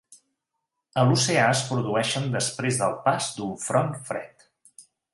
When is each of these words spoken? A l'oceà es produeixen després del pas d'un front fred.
A 1.01 1.03
l'oceà 1.09 1.43
es 1.57 1.61
produeixen 1.69 2.27
després 2.39 2.83
del 2.83 2.99
pas 3.07 3.31
d'un 3.39 3.55
front 3.69 3.97
fred. 4.11 4.51